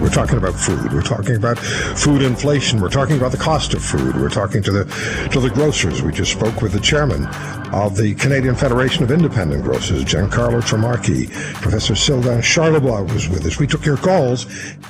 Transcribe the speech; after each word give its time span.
We're 0.00 0.10
talking 0.10 0.38
about 0.38 0.54
food. 0.54 0.92
We're 0.92 1.02
talking 1.02 1.34
about 1.34 1.58
food 1.58 2.22
inflation. 2.22 2.80
We're 2.80 2.90
talking 2.90 3.16
about 3.16 3.32
the 3.32 3.38
cost 3.38 3.74
of 3.74 3.82
food. 3.82 4.14
We're 4.14 4.28
talking 4.28 4.62
to 4.62 4.70
the 4.70 5.28
to 5.32 5.40
the 5.40 5.50
grocers. 5.50 6.02
We 6.02 6.12
just 6.12 6.32
spoke 6.32 6.62
with 6.62 6.72
the 6.72 6.80
chairman 6.80 7.26
of 7.74 7.96
the 7.96 8.14
Canadian 8.14 8.54
Federation 8.54 9.02
of 9.02 9.10
Independent 9.10 9.64
Grocers, 9.64 10.04
Giancarlo 10.04 10.62
Trimarchi. 10.62 11.28
Professor 11.60 11.96
Sylvain 11.96 12.40
Charlebois 12.40 13.12
was 13.12 13.28
with 13.28 13.46
us. 13.46 13.58
We 13.58 13.66
took 13.66 13.84
your 13.84 13.96
calls, 13.96 14.46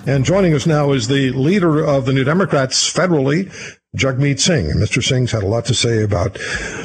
and 0.06 0.24
joining 0.24 0.52
us 0.52 0.66
now 0.66 0.92
is 0.92 1.08
the 1.08 1.30
leader 1.30 1.82
of 1.84 2.04
the 2.04 2.12
New 2.12 2.24
Democrats 2.24 2.92
federally, 2.92 3.50
Jagmeet 3.96 4.38
Singh. 4.38 4.66
Mr. 4.72 5.02
Singh's 5.02 5.32
had 5.32 5.42
a 5.42 5.46
lot 5.46 5.64
to 5.64 5.74
say 5.74 6.02
about 6.02 6.34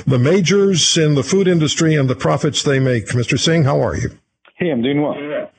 the 0.08 0.20
majors 0.20 0.98
in 0.98 1.16
the 1.16 1.24
food 1.24 1.48
industry 1.48 1.96
and 1.96 2.10
the 2.10 2.16
profits 2.16 2.64
they 2.64 2.80
make. 2.80 3.08
Mr. 3.08 3.38
Singh, 3.38 3.64
how 3.66 3.82
are 3.82 3.98
you? 3.98 4.21
Hey, 4.62 4.70
I'm 4.70 4.84
doing 4.84 5.02
well. 5.02 5.50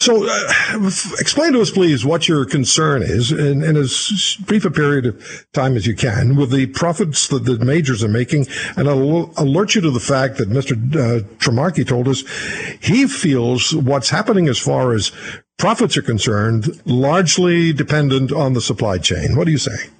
So, 0.00 0.26
uh, 0.28 0.90
explain 1.20 1.52
to 1.52 1.60
us, 1.60 1.70
please, 1.70 2.04
what 2.04 2.26
your 2.26 2.44
concern 2.44 3.04
is 3.04 3.30
in, 3.30 3.62
in, 3.62 3.76
as 3.76 4.36
brief 4.44 4.64
a 4.64 4.70
period 4.72 5.06
of 5.06 5.46
time 5.52 5.76
as 5.76 5.86
you 5.86 5.94
can 5.94 6.34
with 6.34 6.50
the 6.50 6.66
profits 6.66 7.28
that 7.28 7.44
the 7.44 7.64
majors 7.64 8.02
are 8.02 8.08
making, 8.08 8.48
and 8.76 8.88
I'll 8.88 9.32
alert 9.36 9.76
you 9.76 9.80
to 9.82 9.92
the 9.92 10.00
fact 10.00 10.38
that 10.38 10.50
Mr. 10.50 10.72
Uh, 10.72 11.22
Trimarchi 11.38 11.86
told 11.86 12.08
us 12.08 12.24
he 12.80 13.06
feels 13.06 13.72
what's 13.72 14.10
happening 14.10 14.48
as 14.48 14.58
far 14.58 14.92
as 14.92 15.12
profits 15.56 15.96
are 15.96 16.02
concerned 16.02 16.82
largely 16.84 17.72
dependent 17.72 18.32
on 18.32 18.54
the 18.54 18.60
supply 18.60 18.98
chain. 18.98 19.36
What 19.36 19.44
do 19.44 19.52
you 19.52 19.58
say? 19.58 19.90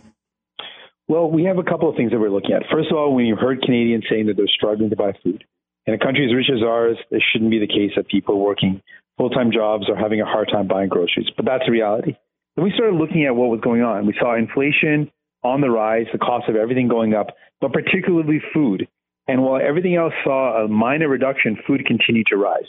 Well, 1.07 1.31
we 1.31 1.45
have 1.45 1.59
a 1.59 1.63
couple 1.63 1.89
of 1.89 1.95
things 1.95 2.11
that 2.11 2.19
we're 2.19 2.31
looking 2.31 2.55
at. 2.55 2.65
First 2.73 2.91
of 2.91 2.97
all, 2.97 3.15
when 3.15 3.27
you 3.27 3.37
heard 3.37 3.63
Canadians 3.63 4.05
saying 4.11 4.27
that 4.27 4.37
they're 4.37 4.49
struggling 4.49 4.91
to 4.91 4.97
buy 4.97 5.13
food, 5.23 5.45
in 5.87 5.95
a 5.95 5.99
country 5.99 6.27
as 6.27 6.35
rich 6.35 6.51
as 6.53 6.63
ours, 6.63 6.99
it 7.11 7.23
shouldn't 7.33 7.51
be 7.51 7.59
the 7.59 7.67
case 7.67 7.93
that 7.97 8.09
people 8.09 8.41
working 8.41 8.83
full 9.17 9.31
time 9.31 9.51
jobs 9.53 9.89
are 9.89 9.97
having 9.97 10.21
a 10.21 10.27
hard 10.27 10.49
time 10.53 10.69
buying 10.69 10.89
groceries, 10.89 11.29
but 11.37 11.47
that's 11.47 11.65
the 11.67 11.73
reality. 11.73 12.17
Then 12.55 12.65
we 12.65 12.73
started 12.73 12.97
looking 12.97 13.25
at 13.25 13.35
what 13.35 13.51
was 13.51 13.61
going 13.61 13.83
on. 13.83 14.07
We 14.07 14.15
saw 14.19 14.37
inflation 14.37 15.11
on 15.43 15.61
the 15.61 15.71
rise, 15.71 16.07
the 16.13 16.19
cost 16.19 16.49
of 16.49 16.57
everything 16.57 16.89
going 16.89 17.15
up, 17.15 17.29
but 17.61 17.73
particularly 17.73 18.41
food. 18.53 18.89
And 19.29 19.43
while 19.43 19.61
everything 19.61 19.97
else 19.97 20.13
saw 20.25 20.65
a 20.65 20.69
minor 20.69 21.09
reduction, 21.09 21.59
food 21.67 21.85
continued 21.87 22.27
to 22.29 22.37
rise. 22.37 22.67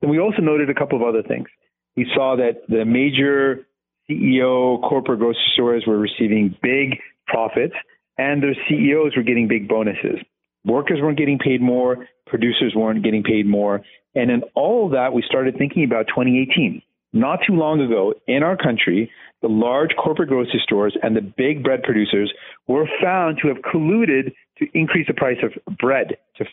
Then 0.00 0.10
we 0.10 0.18
also 0.18 0.42
noted 0.42 0.70
a 0.70 0.74
couple 0.74 1.00
of 1.00 1.06
other 1.06 1.22
things. 1.22 1.48
We 1.96 2.06
saw 2.14 2.36
that 2.36 2.62
the 2.68 2.84
major 2.84 3.66
CEO 4.08 4.80
corporate 4.82 5.18
grocery 5.18 5.40
stores 5.54 5.84
were 5.86 5.98
receiving 5.98 6.56
big 6.62 6.98
profits 7.26 7.74
and 8.18 8.42
their 8.42 8.54
CEOs 8.68 9.16
were 9.16 9.22
getting 9.22 9.48
big 9.48 9.68
bonuses. 9.68 10.18
Workers 10.64 10.98
weren't 11.02 11.18
getting 11.18 11.38
paid 11.38 11.60
more, 11.60 12.06
producers 12.26 12.72
weren't 12.74 13.04
getting 13.04 13.22
paid 13.22 13.46
more. 13.46 13.82
And 14.14 14.30
in 14.30 14.42
all 14.54 14.86
of 14.86 14.92
that, 14.92 15.12
we 15.12 15.22
started 15.26 15.56
thinking 15.58 15.84
about 15.84 16.06
2018. 16.08 16.82
Not 17.12 17.40
too 17.46 17.54
long 17.54 17.80
ago, 17.80 18.14
in 18.26 18.42
our 18.42 18.56
country, 18.56 19.10
the 19.40 19.48
large 19.48 19.90
corporate 20.02 20.28
grocery 20.28 20.60
stores 20.64 20.96
and 21.02 21.14
the 21.14 21.20
big 21.20 21.62
bread 21.62 21.82
producers 21.82 22.32
were 22.66 22.88
found 23.02 23.38
to 23.42 23.48
have 23.48 23.58
colluded 23.58 24.32
to 24.58 24.66
increase 24.74 25.06
the 25.06 25.14
price 25.14 25.36
of 25.42 25.76
bread, 25.78 26.16
to 26.36 26.44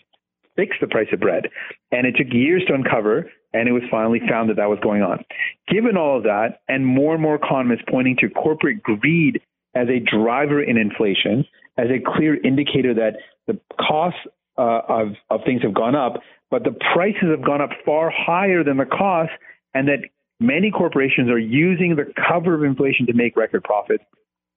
fix 0.55 0.75
the 0.81 0.87
price 0.87 1.07
of 1.13 1.19
bread. 1.19 1.47
And 1.91 2.05
it 2.05 2.15
took 2.17 2.31
years 2.31 2.63
to 2.67 2.73
uncover, 2.73 3.31
and 3.53 3.67
it 3.67 3.71
was 3.71 3.83
finally 3.89 4.19
found 4.29 4.49
that 4.49 4.57
that 4.57 4.69
was 4.69 4.79
going 4.83 5.01
on. 5.01 5.23
Given 5.67 5.97
all 5.97 6.17
of 6.17 6.23
that, 6.23 6.59
and 6.67 6.85
more 6.85 7.13
and 7.13 7.23
more 7.23 7.35
economists 7.35 7.83
pointing 7.89 8.17
to 8.17 8.29
corporate 8.29 8.83
greed 8.83 9.41
as 9.73 9.87
a 9.87 9.99
driver 9.99 10.61
in 10.61 10.77
inflation, 10.77 11.45
as 11.77 11.87
a 11.89 11.99
clear 11.99 12.35
indicator 12.43 12.93
that 12.93 13.17
the 13.47 13.59
costs 13.79 14.19
uh, 14.57 14.81
of, 14.87 15.07
of 15.29 15.41
things 15.45 15.61
have 15.63 15.73
gone 15.73 15.95
up, 15.95 16.21
but 16.49 16.63
the 16.63 16.75
prices 16.93 17.29
have 17.29 17.43
gone 17.43 17.61
up 17.61 17.69
far 17.85 18.11
higher 18.13 18.63
than 18.63 18.77
the 18.77 18.85
costs, 18.85 19.33
and 19.73 19.87
that 19.87 19.99
many 20.39 20.71
corporations 20.71 21.29
are 21.29 21.39
using 21.39 21.95
the 21.95 22.11
cover 22.27 22.55
of 22.55 22.63
inflation 22.63 23.05
to 23.07 23.13
make 23.13 23.37
record 23.37 23.63
profits. 23.63 24.03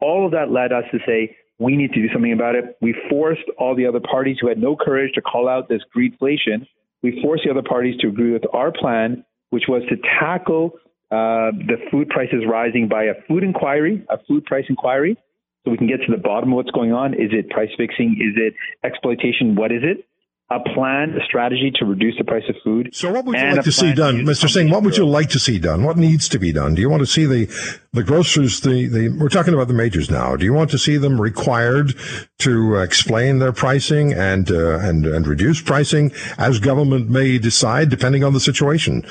All 0.00 0.26
of 0.26 0.32
that 0.32 0.50
led 0.50 0.72
us 0.72 0.84
to 0.92 0.98
say, 1.06 1.36
we 1.58 1.76
need 1.76 1.92
to 1.92 2.02
do 2.02 2.12
something 2.12 2.32
about 2.32 2.56
it. 2.56 2.76
We 2.80 2.94
forced 3.08 3.44
all 3.58 3.76
the 3.76 3.86
other 3.86 4.00
parties 4.00 4.38
who 4.40 4.48
had 4.48 4.58
no 4.58 4.76
courage 4.76 5.12
to 5.14 5.22
call 5.22 5.48
out 5.48 5.68
this 5.68 5.82
greedflation. 5.96 6.66
We 7.02 7.20
forced 7.22 7.44
the 7.44 7.50
other 7.50 7.62
parties 7.62 7.96
to 8.00 8.08
agree 8.08 8.32
with 8.32 8.42
our 8.52 8.72
plan, 8.72 9.24
which 9.50 9.64
was 9.68 9.82
to 9.88 9.96
tackle 10.18 10.72
uh, 11.12 11.52
the 11.52 11.76
food 11.92 12.08
prices 12.08 12.42
rising 12.48 12.88
by 12.88 13.04
a 13.04 13.14
food 13.28 13.44
inquiry, 13.44 14.04
a 14.10 14.18
food 14.26 14.44
price 14.46 14.64
inquiry, 14.68 15.16
so 15.64 15.70
we 15.70 15.78
can 15.78 15.86
get 15.86 16.00
to 16.06 16.12
the 16.12 16.20
bottom 16.20 16.52
of 16.52 16.56
what's 16.56 16.70
going 16.70 16.92
on. 16.92 17.14
Is 17.14 17.30
it 17.32 17.48
price 17.50 17.70
fixing? 17.76 18.16
Is 18.20 18.34
it 18.36 18.54
exploitation? 18.84 19.54
What 19.54 19.72
is 19.72 19.82
it? 19.82 20.06
A 20.50 20.60
plan, 20.60 21.16
a 21.18 21.24
strategy 21.24 21.72
to 21.76 21.86
reduce 21.86 22.16
the 22.18 22.24
price 22.24 22.44
of 22.50 22.56
food. 22.62 22.90
So, 22.92 23.10
what 23.10 23.24
would 23.24 23.34
you 23.34 23.54
like 23.54 23.64
to 23.64 23.72
see 23.72 23.94
done, 23.94 24.18
to 24.18 24.22
Mr. 24.24 24.48
Singh? 24.48 24.68
What 24.68 24.82
would 24.82 24.94
you 24.94 25.06
like 25.06 25.30
to 25.30 25.38
see 25.38 25.58
done? 25.58 25.84
What 25.84 25.96
needs 25.96 26.28
to 26.28 26.38
be 26.38 26.52
done? 26.52 26.74
Do 26.74 26.82
you 26.82 26.90
want 26.90 27.00
to 27.00 27.06
see 27.06 27.24
the 27.24 27.46
the 27.94 28.02
grocers? 28.02 28.60
The, 28.60 28.86
the 28.86 29.08
we're 29.18 29.30
talking 29.30 29.54
about 29.54 29.68
the 29.68 29.74
majors 29.74 30.10
now. 30.10 30.36
Do 30.36 30.44
you 30.44 30.52
want 30.52 30.70
to 30.72 30.78
see 30.78 30.98
them 30.98 31.18
required 31.18 31.94
to 32.40 32.76
explain 32.76 33.38
their 33.38 33.52
pricing 33.52 34.12
and 34.12 34.50
uh, 34.50 34.80
and 34.80 35.06
and 35.06 35.26
reduce 35.26 35.62
pricing 35.62 36.12
as 36.36 36.60
government 36.60 37.08
may 37.08 37.38
decide, 37.38 37.88
depending 37.88 38.22
on 38.22 38.34
the 38.34 38.40
situation? 38.40 39.02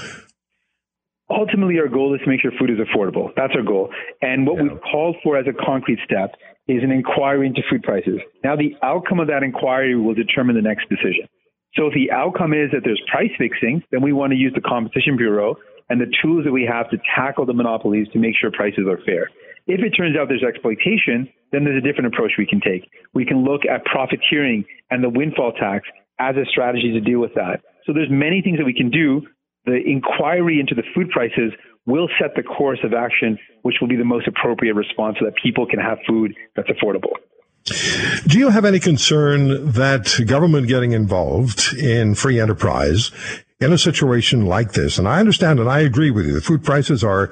Ultimately 1.30 1.80
our 1.80 1.88
goal 1.88 2.14
is 2.14 2.22
to 2.22 2.30
make 2.30 2.42
sure 2.42 2.52
food 2.60 2.70
is 2.70 2.80
affordable. 2.80 3.30
That's 3.36 3.54
our 3.56 3.64
goal. 3.64 3.90
And 4.22 4.46
what 4.48 4.58
yeah. 4.58 4.64
we've 4.64 4.82
called 4.82 5.18
for 5.24 5.38
as 5.38 5.46
a 5.48 5.54
concrete 5.54 6.00
step 6.04 6.36
is 6.68 6.84
an 6.84 6.92
inquiry 6.92 7.48
into 7.48 7.62
food 7.70 7.84
prices. 7.84 8.20
Now, 8.44 8.56
the 8.56 8.76
outcome 8.82 9.20
of 9.20 9.28
that 9.28 9.44
inquiry 9.44 9.96
will 9.96 10.14
determine 10.14 10.56
the 10.56 10.62
next 10.62 10.88
decision. 10.90 11.28
So 11.76 11.88
if 11.88 11.94
the 11.94 12.12
outcome 12.12 12.54
is 12.54 12.70
that 12.72 12.82
there's 12.84 13.02
price 13.12 13.32
fixing, 13.38 13.82
then 13.92 14.02
we 14.02 14.14
want 14.14 14.32
to 14.32 14.38
use 14.38 14.54
the 14.54 14.62
Competition 14.62 15.18
Bureau 15.18 15.56
and 15.90 16.00
the 16.00 16.12
tools 16.22 16.46
that 16.46 16.52
we 16.52 16.70
have 16.70 16.90
to 16.92 16.98
tackle 17.16 17.46
the 17.46 17.54
monopolies 17.54 18.08
to 18.14 18.20
make 18.20 18.36
sure 18.40 18.52
prices 18.52 18.86
are 18.88 19.00
fair. 19.06 19.30
If 19.66 19.82
it 19.82 19.92
turns 19.92 20.16
out 20.16 20.28
there's 20.28 20.44
exploitation, 20.44 21.28
then 21.52 21.64
there's 21.64 21.82
a 21.82 21.86
different 21.86 22.14
approach 22.14 22.34
we 22.38 22.46
can 22.46 22.62
take. 22.62 22.90
We 23.14 23.26
can 23.26 23.44
look 23.44 23.62
at 23.66 23.84
profiteering 23.86 24.66
and 24.92 25.04
the 25.04 25.10
windfall 25.10 25.54
tax 25.54 25.88
as 26.20 26.36
a 26.36 26.46
strategy 26.46 26.92
to 26.94 27.02
deal 27.02 27.20
with 27.20 27.34
that. 27.36 27.62
So 27.86 27.94
there's 27.94 28.12
many 28.12 28.42
things 28.42 28.58
that 28.60 28.66
we 28.66 28.74
can 28.74 28.90
do 28.90 29.22
the 29.66 29.80
inquiry 29.86 30.60
into 30.60 30.76
the 30.76 30.84
food 30.94 31.10
prices 31.10 31.54
will 31.86 32.10
set 32.20 32.36
the 32.36 32.44
course 32.44 32.80
of 32.84 32.94
action, 32.94 33.38
which 33.64 33.76
will 33.82 33.88
be 33.88 33.96
the 33.96 34.06
most 34.06 34.28
appropriate 34.28 34.74
response 34.74 35.18
so 35.20 35.26
that 35.26 35.36
people 35.42 35.66
can 35.66 35.80
have 35.80 35.98
food 36.08 36.36
that's 36.56 36.70
affordable. 36.70 37.12
Do 38.28 38.40
you 38.40 38.50
have 38.50 38.66
any 38.66 38.80
concern 38.80 39.72
that 39.72 40.20
government 40.28 40.68
getting 40.68 40.92
involved 40.92 41.74
in 41.78 42.14
free 42.14 42.40
enterprise 42.40 43.12
in 43.60 43.72
a 43.72 43.78
situation 43.78 44.46
like 44.46 44.74
this? 44.74 44.98
And 44.98 45.08
I 45.08 45.20
understand 45.20 45.60
and 45.60 45.70
I 45.70 45.80
agree 45.80 46.12
with 46.12 46.26
you. 46.26 46.34
The 46.34 46.42
food 46.42 46.64
prices 46.64 47.04
are 47.04 47.32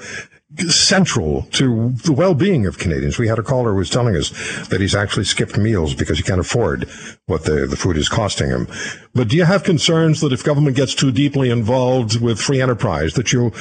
central 0.68 1.44
to 1.52 1.92
the 2.04 2.14
well-being 2.14 2.66
of 2.66 2.78
Canadians. 2.78 3.18
We 3.18 3.28
had 3.28 3.40
a 3.40 3.44
caller 3.44 3.72
who 3.72 3.78
was 3.78 3.90
telling 3.90 4.16
us 4.16 4.30
that 4.68 4.82
he's 4.82 4.96
actually 4.96 5.26
skipped 5.26 5.58
meals 5.58 5.94
because 5.94 6.18
he 6.18 6.24
can't 6.24 6.40
afford 6.40 6.90
what 7.26 7.46
the, 7.46 7.66
the 7.68 7.78
food 7.78 7.98
is 7.98 8.10
costing 8.10 8.50
him. 8.50 8.68
But 9.14 9.30
do 9.30 9.38
you 9.38 9.46
have 9.46 9.64
concerns 9.64 10.22
that 10.22 10.34
if 10.34 10.44
government 10.44 10.76
gets 10.76 10.94
too 10.94 11.12
deeply 11.12 11.50
involved 11.50 12.22
with 12.22 12.40
free 12.40 12.62
enterprise, 12.62 13.14
that 13.14 13.32
you 13.32 13.52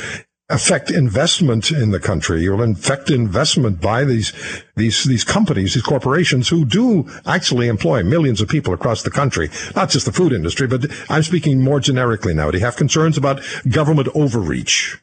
affect 0.50 0.90
investment 0.90 1.70
in 1.70 1.92
the 1.92 2.00
country. 2.00 2.42
You'll 2.42 2.62
affect 2.62 3.08
investment 3.08 3.80
by 3.80 4.04
these 4.04 4.32
these 4.74 5.04
these 5.04 5.24
companies, 5.24 5.74
these 5.74 5.82
corporations 5.84 6.48
who 6.48 6.64
do 6.64 7.08
actually 7.24 7.68
employ 7.68 8.02
millions 8.02 8.40
of 8.40 8.48
people 8.48 8.74
across 8.74 9.02
the 9.02 9.10
country, 9.10 9.48
not 9.76 9.90
just 9.90 10.06
the 10.06 10.12
food 10.12 10.32
industry, 10.32 10.66
but 10.66 10.86
I'm 11.08 11.22
speaking 11.22 11.62
more 11.62 11.78
generically 11.78 12.34
now. 12.34 12.50
Do 12.50 12.58
you 12.58 12.64
have 12.64 12.76
concerns 12.76 13.16
about 13.16 13.40
government 13.70 14.08
overreach? 14.14 14.98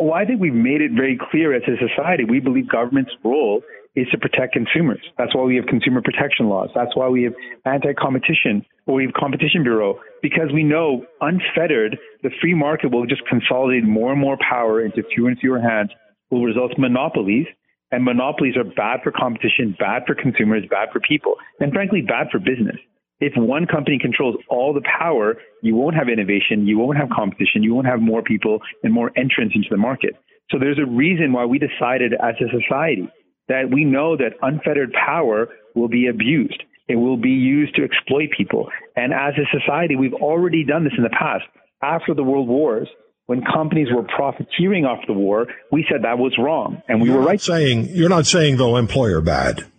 Well, 0.00 0.14
I 0.14 0.24
think 0.24 0.40
we've 0.40 0.54
made 0.54 0.80
it 0.80 0.92
very 0.92 1.20
clear 1.30 1.54
as 1.54 1.62
a 1.68 1.76
society. 1.76 2.24
We 2.24 2.40
believe 2.40 2.70
government's 2.70 3.10
role 3.22 3.60
is 3.94 4.06
to 4.12 4.18
protect 4.18 4.54
consumers. 4.54 5.04
That's 5.18 5.34
why 5.34 5.42
we 5.42 5.56
have 5.56 5.66
consumer 5.66 6.00
protection 6.00 6.48
laws. 6.48 6.70
That's 6.74 6.96
why 6.96 7.08
we 7.08 7.24
have 7.24 7.34
anti-competition 7.66 8.64
or 8.86 8.94
we 8.94 9.04
have 9.04 9.12
competition 9.12 9.62
bureau 9.62 10.00
because 10.22 10.48
we 10.54 10.64
know 10.64 11.04
unfettered, 11.20 11.98
the 12.22 12.30
free 12.40 12.54
market 12.54 12.90
will 12.90 13.04
just 13.04 13.26
consolidate 13.28 13.84
more 13.84 14.12
and 14.12 14.20
more 14.20 14.38
power 14.40 14.82
into 14.82 15.02
fewer 15.14 15.28
and 15.28 15.38
fewer 15.38 15.60
hands, 15.60 15.90
will 16.30 16.44
result 16.44 16.72
in 16.74 16.80
monopolies. 16.80 17.46
And 17.92 18.02
monopolies 18.02 18.56
are 18.56 18.64
bad 18.64 19.00
for 19.02 19.12
competition, 19.12 19.76
bad 19.78 20.04
for 20.06 20.14
consumers, 20.14 20.62
bad 20.70 20.90
for 20.92 21.00
people, 21.00 21.34
and 21.58 21.72
frankly, 21.72 22.00
bad 22.00 22.28
for 22.30 22.38
business. 22.38 22.78
If 23.20 23.34
one 23.36 23.66
company 23.66 23.98
controls 24.00 24.36
all 24.48 24.72
the 24.72 24.82
power, 24.98 25.36
you 25.62 25.74
won't 25.74 25.94
have 25.94 26.08
innovation, 26.08 26.66
you 26.66 26.78
won't 26.78 26.96
have 26.96 27.10
competition, 27.10 27.62
you 27.62 27.74
won't 27.74 27.86
have 27.86 28.00
more 28.00 28.22
people 28.22 28.60
and 28.82 28.92
more 28.92 29.10
entrants 29.16 29.54
into 29.54 29.68
the 29.70 29.76
market. 29.76 30.16
So 30.50 30.58
there's 30.58 30.78
a 30.78 30.90
reason 30.90 31.32
why 31.32 31.44
we 31.44 31.58
decided 31.58 32.14
as 32.14 32.34
a 32.40 32.48
society 32.60 33.08
that 33.48 33.70
we 33.70 33.84
know 33.84 34.16
that 34.16 34.38
unfettered 34.42 34.92
power 34.92 35.48
will 35.74 35.88
be 35.88 36.08
abused. 36.08 36.62
It 36.88 36.96
will 36.96 37.16
be 37.16 37.30
used 37.30 37.76
to 37.76 37.84
exploit 37.84 38.30
people. 38.36 38.68
And 38.96 39.12
as 39.12 39.34
a 39.36 39.46
society, 39.56 39.96
we've 39.96 40.14
already 40.14 40.64
done 40.64 40.84
this 40.84 40.94
in 40.96 41.04
the 41.04 41.10
past. 41.10 41.44
After 41.82 42.14
the 42.14 42.24
world 42.24 42.48
wars, 42.48 42.88
when 43.26 43.42
companies 43.44 43.88
were 43.94 44.02
profiteering 44.02 44.84
off 44.84 44.98
the 45.06 45.12
war, 45.12 45.46
we 45.70 45.86
said 45.88 46.02
that 46.02 46.18
was 46.18 46.34
wrong, 46.36 46.82
and 46.88 47.00
we 47.00 47.08
you're 47.08 47.18
were 47.18 47.24
right. 47.24 47.40
Saying 47.40 47.88
you're 47.92 48.08
not 48.08 48.26
saying 48.26 48.56
though 48.56 48.76
employer 48.76 49.20
bad. 49.20 49.70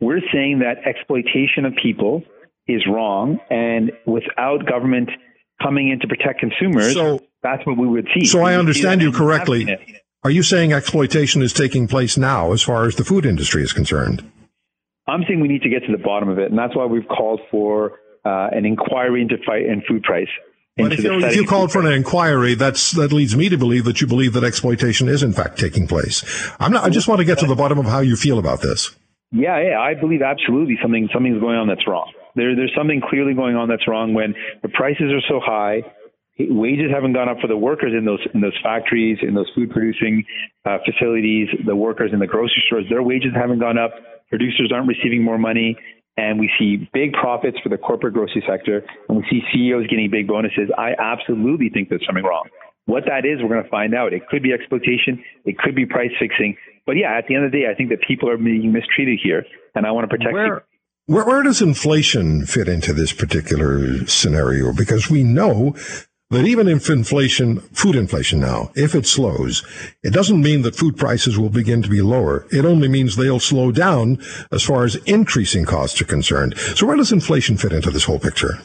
We're 0.00 0.20
saying 0.32 0.58
that 0.58 0.84
exploitation 0.84 1.66
of 1.66 1.74
people 1.80 2.24
is 2.66 2.82
wrong, 2.88 3.38
and 3.50 3.92
without 4.06 4.66
government 4.66 5.10
coming 5.62 5.90
in 5.90 6.00
to 6.00 6.08
protect 6.08 6.40
consumers, 6.40 6.94
so, 6.94 7.20
that's 7.42 7.64
what 7.66 7.76
we 7.76 7.86
would 7.86 8.08
see. 8.14 8.24
So 8.26 8.40
I 8.40 8.54
understand 8.56 9.02
you 9.02 9.12
correctly. 9.12 9.78
Are 10.24 10.30
you 10.30 10.42
saying 10.42 10.72
exploitation 10.72 11.42
is 11.42 11.52
taking 11.52 11.86
place 11.86 12.16
now, 12.16 12.52
as 12.52 12.62
far 12.62 12.86
as 12.86 12.96
the 12.96 13.04
food 13.04 13.26
industry 13.26 13.62
is 13.62 13.74
concerned? 13.74 14.30
I'm 15.06 15.22
saying 15.28 15.40
we 15.40 15.48
need 15.48 15.62
to 15.62 15.68
get 15.68 15.80
to 15.84 15.92
the 15.92 16.02
bottom 16.02 16.30
of 16.30 16.38
it, 16.38 16.50
and 16.50 16.58
that's 16.58 16.74
why 16.74 16.86
we've 16.86 17.06
called 17.06 17.40
for 17.50 17.98
uh, 18.24 18.48
an 18.52 18.64
inquiry 18.64 19.20
into 19.20 19.36
fight 19.44 19.66
and 19.66 19.82
food 19.86 20.02
price. 20.02 20.28
But 20.76 20.94
if, 20.94 21.04
you, 21.04 21.24
if 21.24 21.36
you 21.36 21.46
called 21.46 21.70
for 21.70 21.80
an 21.80 21.92
inquiry, 21.92 22.54
that's 22.54 22.90
that 22.92 23.12
leads 23.12 23.36
me 23.36 23.48
to 23.48 23.56
believe 23.56 23.84
that 23.84 24.00
you 24.00 24.08
believe 24.08 24.32
that 24.32 24.42
exploitation 24.42 25.08
is 25.08 25.22
in 25.22 25.32
fact 25.32 25.56
taking 25.58 25.86
place. 25.86 26.24
I'm 26.58 26.72
not. 26.72 26.82
I 26.82 26.88
just 26.88 27.06
want 27.06 27.20
to 27.20 27.24
get 27.24 27.38
to 27.40 27.46
the 27.46 27.54
bottom 27.54 27.78
of 27.78 27.86
how 27.86 28.00
you 28.00 28.16
feel 28.16 28.38
about 28.40 28.60
this. 28.60 28.96
Yeah, 29.30 29.60
yeah, 29.60 29.78
I 29.78 29.94
believe 29.94 30.22
absolutely 30.22 30.78
something 30.82 31.08
something's 31.12 31.40
going 31.40 31.56
on 31.56 31.68
that's 31.68 31.86
wrong. 31.86 32.10
There, 32.34 32.56
there's 32.56 32.72
something 32.76 33.00
clearly 33.00 33.34
going 33.34 33.56
on 33.56 33.68
that's 33.68 33.86
wrong 33.86 34.14
when 34.14 34.34
the 34.62 34.68
prices 34.68 35.12
are 35.12 35.22
so 35.28 35.40
high. 35.40 35.82
Wages 36.38 36.90
haven't 36.92 37.12
gone 37.12 37.28
up 37.28 37.38
for 37.40 37.46
the 37.46 37.56
workers 37.56 37.92
in 37.96 38.04
those 38.04 38.18
in 38.34 38.40
those 38.40 38.58
factories, 38.62 39.18
in 39.22 39.34
those 39.34 39.50
food 39.54 39.70
producing 39.70 40.24
uh, 40.64 40.78
facilities. 40.84 41.48
The 41.64 41.76
workers 41.76 42.10
in 42.12 42.18
the 42.18 42.26
grocery 42.26 42.62
stores, 42.66 42.86
their 42.90 43.04
wages 43.04 43.30
haven't 43.34 43.60
gone 43.60 43.78
up. 43.78 43.92
Producers 44.30 44.72
aren't 44.74 44.88
receiving 44.88 45.22
more 45.22 45.38
money 45.38 45.76
and 46.16 46.38
we 46.38 46.50
see 46.58 46.88
big 46.92 47.12
profits 47.12 47.58
for 47.62 47.68
the 47.68 47.78
corporate 47.78 48.14
grocery 48.14 48.42
sector, 48.48 48.84
and 49.08 49.18
we 49.18 49.24
see 49.28 49.42
CEOs 49.52 49.86
getting 49.88 50.10
big 50.10 50.28
bonuses, 50.28 50.70
I 50.78 50.92
absolutely 50.98 51.70
think 51.70 51.88
there's 51.88 52.04
something 52.06 52.24
wrong. 52.24 52.48
What 52.86 53.04
that 53.06 53.24
is, 53.24 53.42
we're 53.42 53.48
going 53.48 53.64
to 53.64 53.70
find 53.70 53.94
out. 53.94 54.12
It 54.12 54.28
could 54.28 54.42
be 54.42 54.52
exploitation, 54.52 55.24
it 55.44 55.58
could 55.58 55.74
be 55.74 55.86
price 55.86 56.12
fixing, 56.20 56.56
but 56.86 56.96
yeah, 56.96 57.16
at 57.16 57.26
the 57.26 57.34
end 57.34 57.46
of 57.46 57.52
the 57.52 57.58
day, 57.58 57.64
I 57.70 57.74
think 57.74 57.90
that 57.90 58.00
people 58.06 58.28
are 58.28 58.36
being 58.36 58.72
mistreated 58.72 59.18
here, 59.22 59.44
and 59.74 59.86
I 59.86 59.90
want 59.90 60.08
to 60.08 60.16
protect 60.16 60.34
where, 60.34 60.64
Where, 61.06 61.26
where 61.26 61.42
does 61.42 61.60
inflation 61.60 62.46
fit 62.46 62.66
into 62.66 62.94
this 62.94 63.12
particular 63.12 64.06
scenario? 64.06 64.72
Because 64.72 65.10
we 65.10 65.22
know 65.22 65.76
that 66.30 66.46
even 66.46 66.66
if 66.66 66.88
inflation, 66.88 67.60
food 67.60 67.94
inflation 67.94 68.40
now, 68.40 68.72
if 68.74 68.94
it 68.94 69.04
slows, 69.04 69.62
it 70.02 70.14
doesn't 70.14 70.40
mean 70.40 70.62
that 70.62 70.76
food 70.76 70.96
prices 70.96 71.38
will 71.38 71.50
begin 71.50 71.82
to 71.82 71.90
be 71.90 72.00
lower. 72.00 72.46
It 72.50 72.64
only 72.64 72.88
means 72.88 73.16
they'll 73.16 73.38
slow 73.38 73.70
down 73.70 74.18
as 74.50 74.62
far 74.62 74.84
as 74.84 74.96
increasing 75.04 75.66
costs 75.66 76.00
are 76.00 76.06
concerned. 76.06 76.56
So 76.56 76.86
where 76.86 76.96
does 76.96 77.12
inflation 77.12 77.58
fit 77.58 77.74
into 77.74 77.90
this 77.90 78.04
whole 78.04 78.18
picture? 78.18 78.58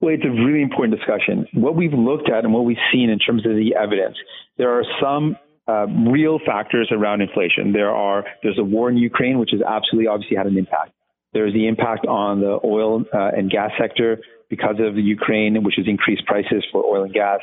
Well, 0.00 0.14
it's 0.14 0.24
a 0.24 0.30
really 0.30 0.62
important 0.62 0.98
discussion. 0.98 1.46
What 1.52 1.76
we've 1.76 1.92
looked 1.92 2.30
at 2.30 2.44
and 2.44 2.54
what 2.54 2.64
we've 2.64 2.78
seen 2.90 3.10
in 3.10 3.18
terms 3.18 3.44
of 3.44 3.52
the 3.52 3.74
evidence, 3.78 4.16
there 4.56 4.70
are 4.70 4.84
some 4.98 5.36
uh, 5.68 5.88
real 6.10 6.38
factors 6.46 6.88
around 6.90 7.20
inflation. 7.20 7.74
There 7.74 7.90
are 7.90 8.24
there's 8.42 8.58
a 8.58 8.64
war 8.64 8.88
in 8.88 8.96
Ukraine, 8.96 9.38
which 9.38 9.50
has 9.52 9.60
absolutely 9.60 10.08
obviously 10.08 10.38
had 10.38 10.46
an 10.46 10.56
impact. 10.56 10.93
There's 11.34 11.52
the 11.52 11.66
impact 11.66 12.06
on 12.06 12.40
the 12.40 12.58
oil 12.64 13.02
uh, 13.12 13.36
and 13.36 13.50
gas 13.50 13.72
sector 13.78 14.20
because 14.48 14.76
of 14.78 14.94
the 14.94 15.02
Ukraine, 15.02 15.62
which 15.64 15.74
has 15.76 15.86
increased 15.88 16.24
prices 16.26 16.64
for 16.70 16.84
oil 16.84 17.02
and 17.04 17.12
gas. 17.12 17.40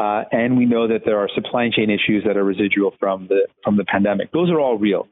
Uh, 0.00 0.24
and 0.32 0.56
we 0.58 0.66
know 0.66 0.88
that 0.88 1.02
there 1.04 1.18
are 1.18 1.28
supply 1.34 1.68
chain 1.74 1.90
issues 1.90 2.24
that 2.26 2.36
are 2.36 2.44
residual 2.44 2.92
from 2.98 3.28
the 3.28 3.46
from 3.62 3.76
the 3.76 3.84
pandemic. 3.84 4.32
Those 4.32 4.50
are 4.50 4.58
all 4.58 4.76
real. 4.76 5.06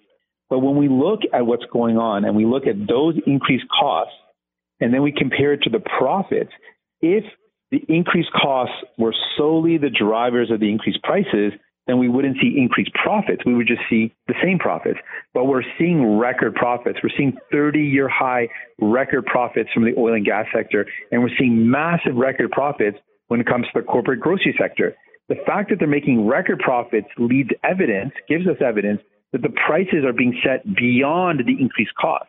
But 0.51 0.61
when 0.61 0.77
we 0.77 0.89
look 0.89 1.21
at 1.33 1.47
what's 1.47 1.67
going 1.73 1.99
on 1.99 2.25
and 2.25 2.35
we 2.35 2.47
look 2.47 2.67
at 2.67 2.77
those 2.89 3.15
increased 3.27 3.67
costs, 3.69 4.15
and 4.81 4.93
then 4.93 5.03
we 5.03 5.13
compare 5.13 5.53
it 5.53 5.63
to 5.63 5.71
the 5.71 5.81
profits, 5.81 6.51
if 7.01 7.25
the 7.71 7.83
increased 7.89 8.31
costs 8.33 8.75
were 8.97 9.15
solely 9.37 9.77
the 9.77 9.91
drivers 9.91 10.51
of 10.51 10.59
the 10.59 10.71
increased 10.71 11.03
prices, 11.03 11.53
then 11.89 11.99
we 11.99 12.09
wouldn't 12.09 12.37
see 12.41 12.55
increased 12.57 12.93
profits. 12.93 13.43
We 13.45 13.55
would 13.55 13.67
just 13.67 13.81
see 13.89 14.15
the 14.29 14.35
same 14.43 14.59
profits. 14.59 14.99
But 15.33 15.47
we're 15.47 15.65
seeing 15.79 16.19
record 16.19 16.55
profits. 16.55 16.99
We're 17.03 17.17
seeing 17.17 17.37
30 17.51 17.81
year 17.81 18.09
high 18.09 18.49
record 18.79 19.25
profits 19.25 19.71
from 19.73 19.85
the 19.85 19.95
oil 19.99 20.15
and 20.15 20.25
gas 20.25 20.45
sector. 20.55 20.87
And 21.11 21.23
we're 21.23 21.35
seeing 21.39 21.69
massive 21.69 22.15
record 22.15 22.51
profits 22.51 22.99
when 23.29 23.41
it 23.41 23.47
comes 23.47 23.67
to 23.73 23.81
the 23.81 23.83
corporate 23.83 24.21
grocery 24.21 24.55
sector. 24.61 24.95
The 25.31 25.37
fact 25.47 25.71
that 25.71 25.79
they're 25.79 25.89
making 25.89 26.27
record 26.27 26.59
profits 26.59 27.09
leads 27.19 27.51
evidence, 27.65 28.13
gives 28.29 28.47
us 28.47 28.57
evidence 28.65 29.01
that 29.33 29.43
the 29.43 29.53
prices 29.67 30.05
are 30.07 30.13
being 30.13 30.39
set 30.45 30.65
beyond 30.75 31.41
the 31.47 31.57
increased 31.59 31.95
cost. 32.01 32.27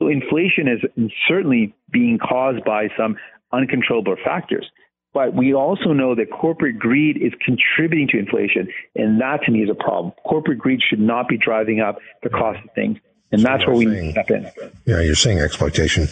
So 0.00 0.08
inflation 0.08 0.66
is 0.66 1.10
certainly 1.28 1.74
being 1.92 2.18
caused 2.18 2.64
by 2.64 2.88
some 2.96 3.16
uncontrollable 3.52 4.16
factors. 4.24 4.70
But 5.12 5.34
we 5.34 5.54
also 5.54 5.92
know 5.92 6.14
that 6.14 6.30
corporate 6.30 6.78
greed 6.78 7.16
is 7.16 7.32
contributing 7.44 8.08
to 8.12 8.18
inflation, 8.18 8.68
and 8.94 9.20
that 9.20 9.40
to 9.44 9.50
me 9.50 9.60
is 9.60 9.70
a 9.70 9.74
problem. 9.74 10.12
Corporate 10.24 10.58
greed 10.58 10.80
should 10.88 11.00
not 11.00 11.28
be 11.28 11.36
driving 11.36 11.80
up 11.80 11.98
the 12.22 12.30
cost 12.30 12.60
of 12.64 12.72
things. 12.74 12.98
And 13.32 13.42
so 13.42 13.46
that's 13.46 13.66
where 13.66 13.76
we 13.76 13.86
saying, 13.86 14.10
step 14.12 14.30
in. 14.30 14.50
Yeah, 14.86 15.00
you're 15.02 15.14
saying 15.14 15.38
exploitation 15.38 16.04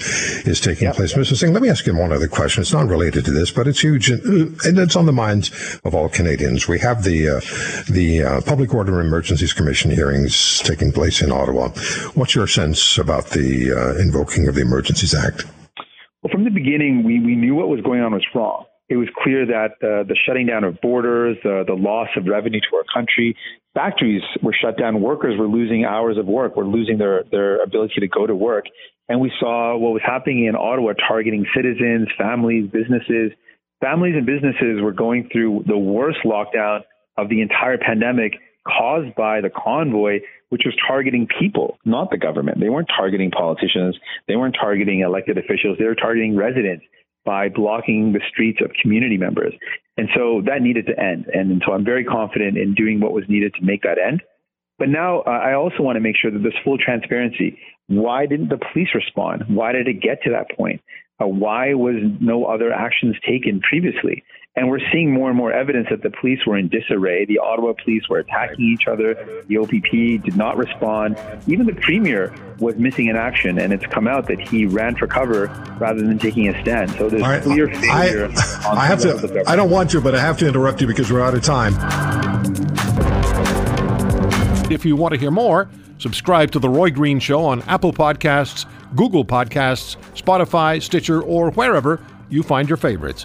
is 0.47 0.61
taking 0.61 0.91
place. 0.93 1.15
Mr. 1.15 1.37
Singh, 1.37 1.53
let 1.53 1.63
me 1.63 1.69
ask 1.69 1.85
you 1.85 1.97
one 1.97 2.13
other 2.13 2.29
question. 2.29 2.61
It's 2.61 2.73
not 2.73 2.87
related 2.87 3.25
to 3.25 3.33
this, 3.33 3.51
but 3.51 3.67
it's 3.67 3.81
huge 3.81 4.09
and, 4.09 4.23
and 4.65 4.79
it's 4.79 4.95
on 4.95 5.07
the 5.07 5.13
minds 5.13 5.81
of 5.85 5.97
all 5.97 6.09
Canadians. 6.09 6.69
We 6.69 6.79
have 6.79 7.03
the 7.03 7.29
uh, 7.29 7.41
the 7.93 8.23
uh, 8.23 8.41
Public 8.43 8.73
Order 8.73 9.01
Emergencies 9.01 9.53
Commission 9.53 9.91
hearings 9.91 10.61
taking 10.61 10.93
place 10.93 11.21
in 11.21 11.33
Ottawa. 11.33 11.71
What's 12.15 12.37
your 12.37 12.47
sense 12.47 12.99
about 12.99 13.31
the 13.31 13.73
uh, 13.73 14.01
invoking 14.01 14.47
of 14.47 14.55
the 14.55 14.61
Emergencies 14.61 15.13
Act? 15.13 15.45
Well, 16.23 16.31
from 16.31 16.45
the 16.45 16.51
beginning, 16.51 17.03
we, 17.03 17.19
we 17.19 17.35
knew 17.35 17.57
what 17.57 17.69
was 17.69 17.81
going 17.81 18.01
on 18.01 18.13
was 18.13 18.25
wrong 18.33 18.65
it 18.89 18.97
was 18.97 19.09
clear 19.23 19.45
that 19.47 19.73
uh, 19.85 20.03
the 20.09 20.17
shutting 20.27 20.47
down 20.47 20.65
of 20.65 20.81
borders, 20.81 21.37
uh, 21.45 21.65
the 21.65 21.77
loss 21.77 22.09
of 22.17 22.25
revenue 22.27 22.61
to 22.61 22.77
our 22.77 22.85
country, 22.93 23.37
factories 23.75 24.23
were 24.43 24.55
shut 24.59 24.79
down, 24.79 25.03
workers 25.03 25.39
were 25.39 25.47
losing 25.47 25.85
hours 25.85 26.17
of 26.17 26.27
work, 26.27 26.57
were 26.57 26.67
losing 26.67 26.97
their, 26.97 27.25
their 27.31 27.63
ability 27.63 28.01
to 28.01 28.09
go 28.09 28.27
to 28.27 28.35
work. 28.35 28.65
And 29.09 29.21
we 29.21 29.31
saw 29.39 29.77
what 29.77 29.93
was 29.93 30.03
happening 30.05 30.47
in 30.47 30.57
Ottawa 30.57 30.93
targeting 31.07 31.47
citizens, 31.55 32.09
families, 32.17 32.71
businesses. 32.71 33.33
Families 33.81 34.15
and 34.17 34.27
businesses 34.27 34.81
were 34.83 34.93
going 34.93 35.29
through 35.31 35.65
the 35.67 35.79
worst 35.79 36.19
lockdown 36.25 36.81
of 37.17 37.29
the 37.29 37.43
entire 37.43 37.79
pandemic 37.79 38.35
caused 38.67 39.15
by 39.15 39.41
the 39.41 39.51
convoy, 39.51 40.21
which 40.49 40.63
was 40.65 40.75
targeting 40.87 41.27
people, 41.39 41.79
not 41.85 42.11
the 42.11 42.19
government. 42.19 42.59
They 42.61 42.69
weren't 42.69 42.89
targeting 42.95 43.31
politicians. 43.31 43.99
They 44.27 44.37
weren't 44.37 44.57
targeting 44.59 45.01
elected 45.01 45.39
officials. 45.39 45.79
They 45.79 45.85
were 45.85 45.95
targeting 45.95 46.37
residents 46.37 46.85
by 47.29 47.51
blocking 47.51 48.15
the 48.15 48.23
streets 48.27 48.59
of 48.65 48.71
community 48.81 49.19
members. 49.19 49.53
And 49.99 50.09
so 50.17 50.41
that 50.47 50.63
needed 50.63 50.87
to 50.87 50.99
end. 50.99 51.27
And 51.27 51.61
so 51.67 51.75
I'm 51.75 51.85
very 51.85 52.03
confident 52.03 52.57
in 52.57 52.73
doing 52.73 53.01
what 53.01 53.13
was 53.13 53.25
needed 53.29 53.53
to 53.57 53.63
make 53.63 53.83
that 53.83 53.99
end. 53.99 54.23
But 54.79 54.89
now 54.89 55.21
uh, 55.27 55.31
I 55.31 55.53
also 55.53 55.83
want 55.83 55.97
to 55.97 56.01
make 56.01 56.17
sure 56.17 56.31
that 56.31 56.39
there's 56.39 56.57
full 56.65 56.79
transparency. 56.79 57.59
Why 57.89 58.25
didn't 58.25 58.49
the 58.49 58.57
police 58.73 58.89
respond? 58.95 59.43
Why 59.49 59.73
did 59.73 59.89
it 59.89 60.01
get 60.01 60.23
to 60.23 60.31
that 60.31 60.57
point? 60.57 60.81
Uh, 61.21 61.27
why 61.27 61.75
was 61.75 61.97
no 62.19 62.47
other 62.47 62.73
actions 62.73 63.17
taken 63.29 63.61
previously? 63.61 64.25
And 64.57 64.69
we're 64.69 64.81
seeing 64.91 65.13
more 65.13 65.29
and 65.29 65.37
more 65.37 65.53
evidence 65.53 65.87
that 65.91 66.03
the 66.03 66.11
police 66.11 66.41
were 66.45 66.57
in 66.59 66.69
disarray. 66.69 67.25
The 67.27 67.39
Ottawa 67.39 67.75
police 67.85 68.09
were 68.09 68.19
attacking 68.19 68.65
each 68.65 68.89
other. 68.89 69.15
The 69.47 69.57
OPP 69.57 70.25
did 70.25 70.37
not 70.37 70.57
respond. 70.57 71.17
Even 71.47 71.67
the 71.67 71.75
premier 71.75 72.35
was 72.59 72.75
missing 72.75 73.07
in 73.07 73.15
action, 73.15 73.59
and 73.59 73.73
it's 73.73 73.87
come 73.87 74.09
out 74.09 74.27
that 74.27 74.41
he 74.41 74.67
ran 74.67 74.97
for 74.97 75.07
cover 75.07 75.47
rather 75.79 76.01
than 76.01 76.19
taking 76.19 76.49
a 76.49 76.61
stand. 76.63 76.91
So 76.93 77.09
there's 77.09 77.23
right. 77.23 77.41
clear 77.41 77.69
failure. 77.69 78.31
I, 78.35 78.71
I 78.79 78.87
have 78.87 79.01
to. 79.03 79.45
I 79.47 79.55
don't 79.55 79.71
want 79.71 79.91
to, 79.91 80.01
but 80.01 80.17
I 80.17 80.21
have 80.21 80.39
to 80.39 80.49
interrupt 80.49 80.81
you 80.81 80.89
because 80.89 81.13
we're 81.13 81.23
out 81.23 81.35
of 81.35 81.45
time. 81.45 81.75
If 84.73 84.85
you 84.85 84.97
want 84.97 85.15
to 85.15 85.21
hear 85.21 85.31
more, 85.31 85.71
subscribe 85.99 86.51
to 86.51 86.59
the 86.59 86.69
Roy 86.69 86.91
Green 86.91 87.21
Show 87.21 87.45
on 87.45 87.63
Apple 87.63 87.93
Podcasts, 87.93 88.67
Google 88.97 89.25
Podcasts, 89.25 89.97
Spotify, 90.15 90.83
Stitcher, 90.83 91.23
or 91.23 91.53
wherever 91.53 92.05
you 92.29 92.43
find 92.43 92.69
your 92.69 92.77
favorites. 92.77 93.25